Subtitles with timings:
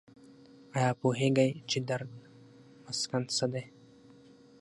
[0.77, 2.11] ایا پوهیږئ چې درد
[2.83, 3.63] مسکن څه دي؟